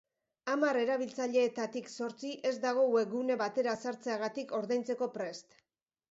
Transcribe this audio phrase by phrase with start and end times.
[0.51, 5.55] Hamar erabiltzaileetatik zortzi ez dago webgune batera sartzeagatik ordaintzeko prest.